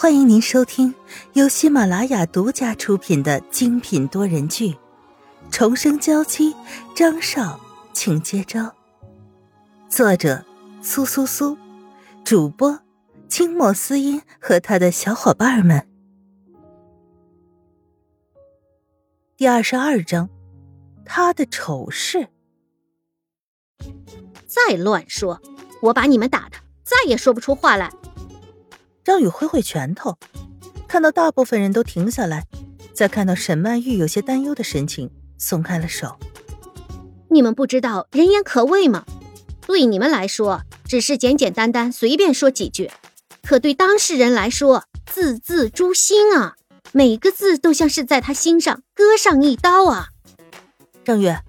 [0.00, 0.94] 欢迎您收听
[1.34, 4.68] 由喜马拉雅独家出品的精品多人剧
[5.50, 6.54] 《重生娇妻》，
[6.96, 7.60] 张少，
[7.92, 8.74] 请接招。
[9.90, 10.42] 作者：
[10.80, 11.58] 苏苏苏，
[12.24, 12.80] 主播：
[13.28, 15.86] 清墨思音和他的小伙伴们。
[19.36, 20.30] 第二十二章，
[21.04, 22.28] 他的丑事。
[24.46, 25.42] 再乱说，
[25.82, 27.92] 我把你们打的再也说不出话来。
[29.04, 30.18] 张宇挥挥拳头，
[30.86, 32.46] 看到大部分人都停下来，
[32.92, 36.18] 再看到沈曼玉有些担忧的神情，松开了手。
[37.30, 39.04] 你们不知道人言可畏吗？
[39.66, 42.90] 对你们来说，只是简简单单随便说几句，
[43.42, 46.56] 可对当事人来说，字字诛心啊！
[46.92, 50.08] 每个字都像是在他心上割上一刀啊！
[51.04, 51.40] 郑月，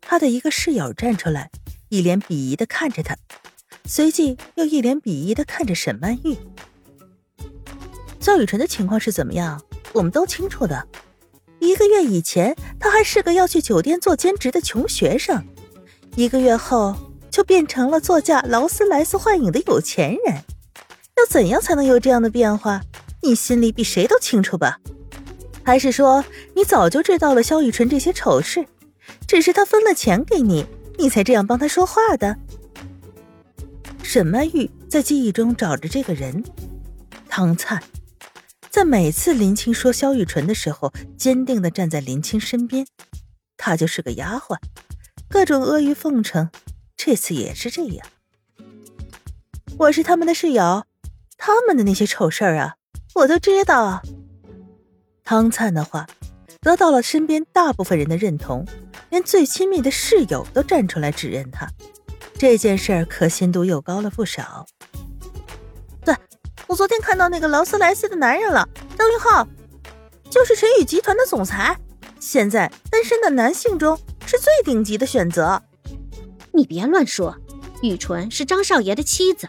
[0.00, 1.50] 他的一个室友站出来，
[1.88, 3.16] 一脸鄙夷的看着他。
[3.84, 6.36] 随即又一脸鄙夷的看着沈曼玉。
[8.20, 9.60] 赵雨辰的情况是怎么样？
[9.92, 10.86] 我们都清楚的。
[11.58, 15.44] 一个月以前，他还是个要去酒店做兼职的穷学生，
[16.16, 16.94] 一个月后
[17.30, 20.34] 就变成了座驾劳斯莱斯幻影的有钱人。
[21.16, 22.80] 要怎样才能有这样的变化？
[23.22, 24.78] 你心里比谁都清楚吧？
[25.62, 28.66] 还是说你早就知道了萧雨辰这些丑事，
[29.28, 30.66] 只是他分了钱给你，
[30.98, 32.36] 你才这样帮他说话的？
[34.12, 36.44] 沈曼玉在记忆中找着这个人，
[37.30, 37.82] 汤灿，
[38.68, 42.86] 在每次林青说萧玉纯的时候，坚定的站在林青身边。
[43.56, 44.58] 他就是个丫鬟，
[45.30, 46.50] 各种阿谀奉承，
[46.94, 48.06] 这次也是这样。
[49.78, 50.84] 我是他们的室友，
[51.38, 52.74] 他们的那些丑事儿啊，
[53.14, 54.02] 我都知道。
[55.24, 56.06] 汤灿的话
[56.60, 58.66] 得到了身边大部分人的认同，
[59.08, 61.66] 连最亲密的室友都站出来指认他。
[62.42, 64.66] 这件事儿可信度又高了不少。
[66.04, 66.12] 对，
[66.66, 68.68] 我昨天看到那个劳斯莱斯的男人了，
[68.98, 69.46] 张云浩，
[70.28, 71.78] 就是陈宇集团的总裁，
[72.18, 73.96] 现在单身的男性中
[74.26, 75.62] 是最顶级的选择。
[76.52, 77.36] 你别乱说，
[77.80, 79.48] 雨纯是张少爷的妻子。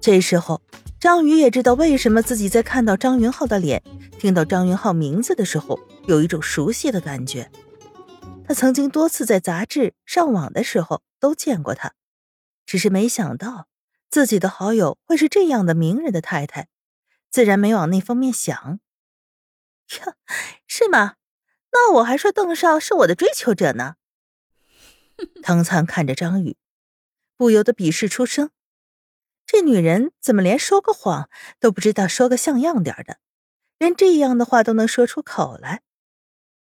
[0.00, 0.60] 这时候，
[0.98, 3.80] 张宇也知道为什么自己在看到张云浩的脸、
[4.18, 5.78] 听到张云浩名字的时候，
[6.08, 7.48] 有一种熟悉的感觉。
[8.50, 11.94] 他曾经多次在杂志上网的时候都见过他，
[12.66, 13.68] 只是没想到
[14.08, 16.66] 自己的好友会是这样的名人的太太，
[17.30, 18.80] 自然没往那方面想。
[20.00, 20.14] 呀，
[20.66, 21.14] 是吗？
[21.70, 23.94] 那我还说邓少是我的追求者呢。
[25.44, 26.56] 汤灿看着张宇，
[27.36, 28.50] 不由得鄙视出声：
[29.46, 31.30] 这女人怎么连说个谎
[31.60, 33.18] 都不知道说个像样点的，
[33.78, 35.82] 连这样的话都能说出口来？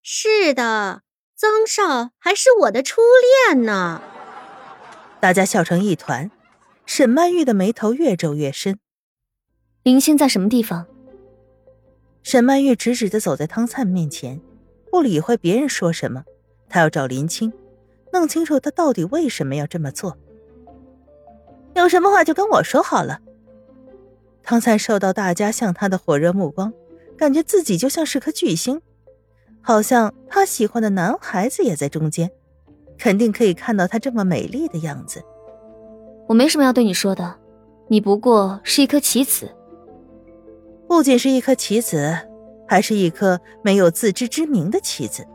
[0.00, 1.03] 是的。
[1.36, 3.00] 曾少还是我的初
[3.48, 4.00] 恋呢，
[5.18, 6.30] 大家笑成一团。
[6.86, 8.78] 沈曼玉的眉头越皱越深。
[9.82, 10.86] 林星在什么地方？
[12.22, 14.40] 沈曼玉直直的走在汤灿面前，
[14.92, 16.22] 不理会别人说什么。
[16.68, 17.52] 她要找林青，
[18.12, 20.16] 弄清楚他到底为什么要这么做。
[21.74, 23.20] 有什么话就跟我说好了。
[24.44, 26.72] 汤灿受到大家向他的火热目光，
[27.16, 28.80] 感觉自己就像是颗巨星。
[29.66, 32.30] 好像他喜欢的男孩子也在中间，
[32.98, 35.24] 肯定可以看到他这么美丽的样子。
[36.28, 37.34] 我没什么要对你说的，
[37.88, 39.50] 你不过是一颗棋子。
[40.86, 42.14] 不仅是一颗棋子，
[42.68, 45.26] 还是一颗没有自知之明的棋子。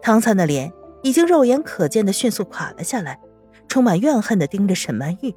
[0.00, 3.20] 唐灿的脸已经肉眼可见的迅速垮了下来，
[3.68, 5.34] 充满怨恨的盯着沈曼玉。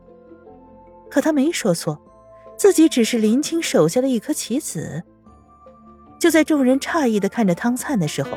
[1.11, 2.01] 可他没说错，
[2.57, 5.03] 自己只是林青手下的一颗棋子。
[6.23, 8.29] 就在众人诧异的看着汤灿的时候，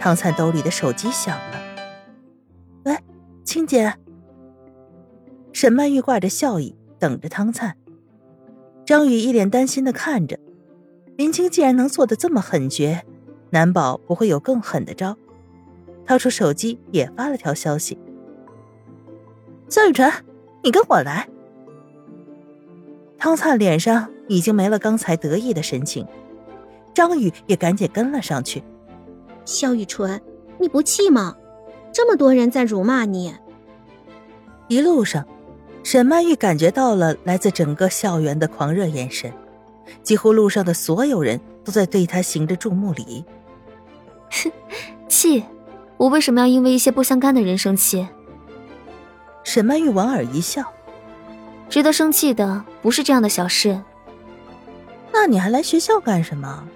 [0.00, 1.60] 汤灿兜里的手机响了。
[2.84, 2.96] 喂，
[3.44, 3.92] 青姐。
[5.52, 7.76] 沈曼玉挂着笑意等着汤灿。
[8.86, 10.40] 张宇一脸担心的看着
[11.18, 13.04] 林青，既然能做的这么狠绝，
[13.50, 15.14] 难保不会有更狠的招。
[16.06, 17.98] 掏出手机也发了条消息
[19.68, 20.10] ：“萧雨辰，
[20.62, 21.28] 你跟我来。”
[23.20, 26.06] 汤灿脸上已经没了刚才得意的神情。
[26.94, 28.62] 张宇也赶紧跟了上去。
[29.44, 30.20] 萧雨纯，
[30.58, 31.36] 你不气吗？
[31.92, 33.34] 这么多人在辱骂你。
[34.68, 35.26] 一路上，
[35.82, 39.30] 沈曼玉感觉到了来自整个校园的狂热眼神，
[40.02, 43.24] 几乎路上的所有人都在对她行着注目礼。
[44.30, 44.50] 哼，
[45.08, 45.44] 气？
[45.96, 48.08] 我为什么要因为一些不相干的人生气？
[49.44, 50.64] 沈曼玉莞尔一笑，
[51.68, 53.80] 值得生气的不是这样的小事。
[55.12, 56.66] 那你还来学校干什么？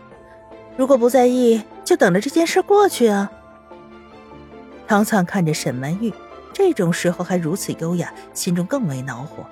[0.79, 3.29] 如果不在意，就等着这件事过去啊。
[4.87, 6.15] 唐灿看着沈曼玉，
[6.53, 9.45] 这种时候还如此优雅，心中更为恼火。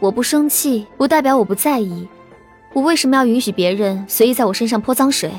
[0.00, 2.08] 我不生气，不代表我不在意。
[2.74, 5.32] 我为什么要允许别人随意在我身上泼脏水？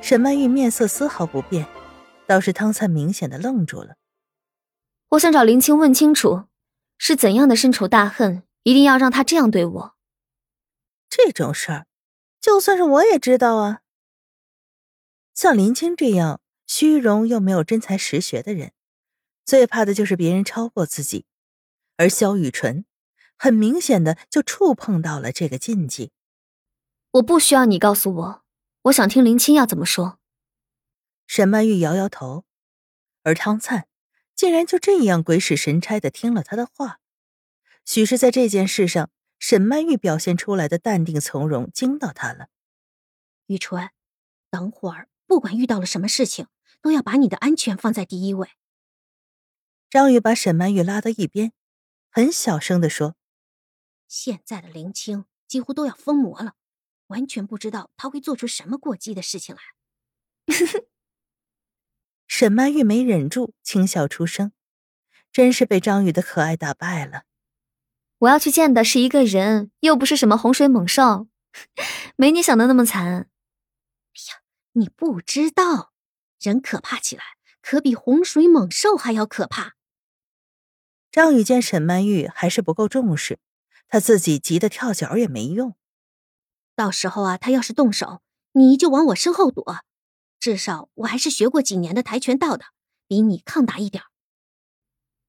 [0.00, 1.66] 沈曼玉面色丝毫不变，
[2.28, 3.96] 倒是汤灿明显的愣住了。
[5.08, 6.44] 我想找林青问清楚，
[6.96, 9.94] 是怎样的深仇大恨，一定要让他这样对我？
[11.10, 11.86] 这种事儿，
[12.42, 13.80] 就算是我也知道啊。
[15.32, 18.72] 像林青这样虚荣又没有真才实学的人，
[19.46, 21.24] 最怕的就是别人超过自己，
[21.96, 22.84] 而萧雨纯。
[23.38, 26.12] 很明显的就触碰到了这个禁忌。
[27.12, 28.44] 我不需要你告诉我，
[28.82, 30.20] 我想听林青要怎么说。
[31.26, 32.44] 沈曼玉摇摇头，
[33.24, 33.88] 而汤灿
[34.36, 37.00] 竟然就这样鬼使神差的听了他的话。
[37.84, 39.10] 许是在这件事上，
[39.44, 42.46] 沈曼玉表现出来的淡定从容惊到他了。
[43.46, 43.90] 雨纯，
[44.48, 46.46] 等会儿不管遇到了什么事情，
[46.80, 48.50] 都要把你的安全放在第一位。
[49.90, 51.52] 张宇把沈曼玉拉到一边，
[52.08, 53.16] 很小声的说。
[54.06, 56.54] 现在的林青几乎都要疯魔了，
[57.08, 59.62] 完全不知道他会做出什么过激的事情来。
[62.28, 64.52] 沈曼玉没忍住轻笑出声，
[65.32, 67.24] 真是被张宇的可爱打败了。
[68.22, 71.26] 我要去见的是一个人，又不是什么洪水猛兽，
[72.14, 73.04] 没你想的那么惨。
[73.04, 74.42] 哎呀，
[74.72, 75.92] 你不知道，
[76.40, 77.24] 人可怕起来，
[77.60, 79.74] 可比洪水猛兽还要可怕。
[81.10, 83.40] 张宇见沈曼玉还是不够重视。
[83.88, 85.74] 他自己急得跳脚也没用，
[86.76, 88.22] 到时候啊，他要是动手，
[88.52, 89.80] 你就往我身后躲。
[90.38, 92.66] 至少我还是学过几年的跆拳道的，
[93.08, 94.04] 比你抗打一点。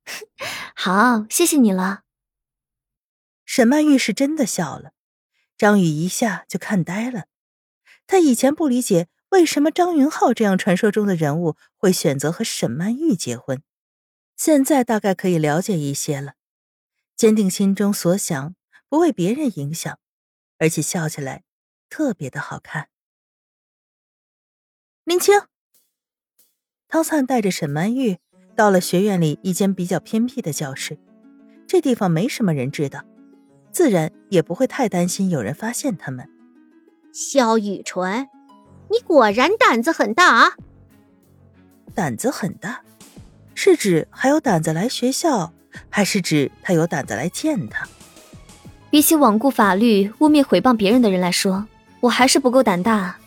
[0.76, 2.04] 好，谢谢你了。
[3.46, 4.94] 沈曼玉是真的笑了，
[5.58, 7.26] 张宇一下就看呆了。
[8.08, 13.64] 他以前不理解为什么张云浩这样传说中的人物会选择和沈曼玉结婚，
[14.36, 16.34] 现在大概可以了解一些了。
[17.16, 18.56] 坚定心中所想，
[18.90, 20.00] 不为别人影响，
[20.58, 21.44] 而且笑起来
[21.90, 22.90] 特别的好看。
[25.04, 25.42] 林青，
[26.88, 28.20] 汤灿带着沈曼玉
[28.56, 30.98] 到了学院里一间比较偏僻的教室，
[31.68, 33.04] 这地方没什么人知道，
[33.74, 36.30] 自然也不会太担心有人发现他们。
[37.12, 38.30] 萧雨纯，
[38.90, 40.54] 你果然胆子很大啊！
[41.96, 42.82] 胆子很大，
[43.56, 45.52] 是指还有胆子来学校？
[45.90, 47.88] 还是指他有胆子来见他。
[48.92, 51.68] 比起罔顾法律、污蔑毁谤别人的人来说，
[52.00, 53.18] 我还是不够胆大。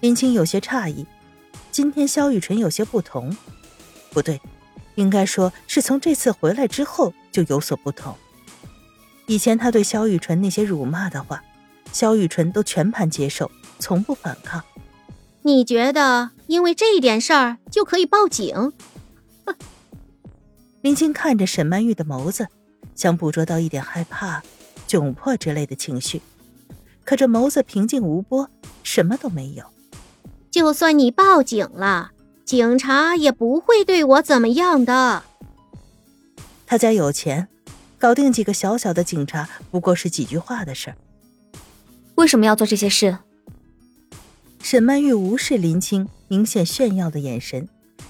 [0.00, 1.06] 林青有些诧异，
[1.70, 3.36] 今天萧雨辰有些不同，
[4.10, 4.40] 不对，
[4.94, 8.16] 应该说是从这次回来之后就有所不同。
[9.30, 11.40] 以前他对萧雨辰那些辱骂的话，
[11.92, 13.48] 萧雨辰都全盘接受，
[13.78, 14.60] 从不反抗。
[15.42, 18.72] 你觉得因为这一点事儿就可以报警？
[20.80, 22.48] 林青看着沈曼玉的眸子，
[22.96, 24.42] 想捕捉到一点害怕、
[24.88, 26.20] 窘迫之类的情绪，
[27.04, 28.50] 可这眸子平静无波，
[28.82, 29.64] 什么都没有。
[30.50, 32.10] 就算你报警了，
[32.44, 35.22] 警察也不会对我怎么样的。
[36.66, 37.46] 他家有钱，
[38.00, 40.96] 搞定几个小小的警察不过是几句话的事儿。
[42.14, 43.18] 为什么要做这些事？
[44.62, 47.68] 沈曼玉无视林青明显炫耀的眼神，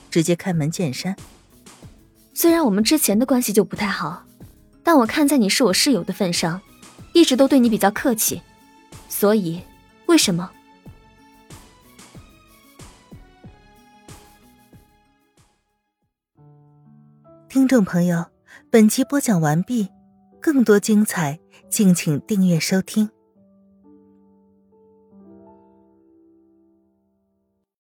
[0.09, 1.17] 直接开门见山。
[2.33, 4.25] 虽然我们之前的关系就不太好，
[4.85, 6.61] 但我看在你是我室友的份上，
[7.13, 8.41] 一直都对你比较客气，
[9.09, 9.61] 所以，
[10.07, 10.51] 为什么？
[17.49, 18.25] 听众朋友，
[18.73, 19.89] 本集播讲完毕，
[20.41, 23.11] 更多精彩，敬请订阅收听。